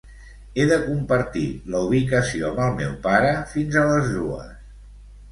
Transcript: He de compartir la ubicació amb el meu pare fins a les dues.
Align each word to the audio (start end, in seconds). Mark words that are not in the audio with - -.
He 0.61 0.63
de 0.69 0.77
compartir 0.85 1.43
la 1.73 1.81
ubicació 1.87 2.47
amb 2.53 2.61
el 2.63 2.73
meu 2.79 2.95
pare 3.03 3.33
fins 3.51 3.77
a 3.83 3.85
les 3.91 4.09
dues. 4.15 4.49